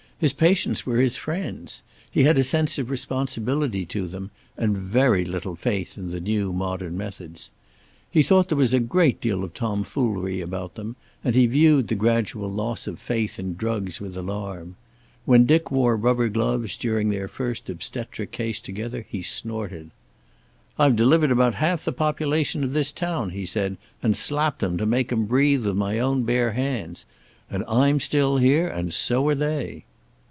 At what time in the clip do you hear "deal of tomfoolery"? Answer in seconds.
9.19-10.39